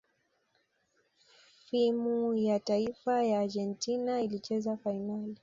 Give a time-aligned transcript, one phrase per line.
[1.65, 5.37] fimu ya taifa ya Argentina ilicheza fainali